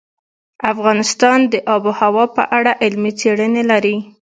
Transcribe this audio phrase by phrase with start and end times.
[0.71, 3.95] افغانستان د آب وهوا په اړه علمي څېړنې لري.